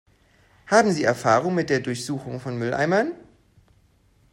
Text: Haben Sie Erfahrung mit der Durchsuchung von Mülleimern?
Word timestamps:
Haben 0.65 0.91
Sie 0.93 1.03
Erfahrung 1.03 1.53
mit 1.53 1.69
der 1.69 1.79
Durchsuchung 1.79 2.39
von 2.39 2.57
Mülleimern? 2.57 3.11